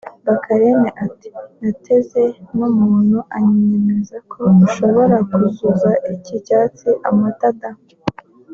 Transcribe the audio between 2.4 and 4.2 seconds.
n'umuntu anyemeza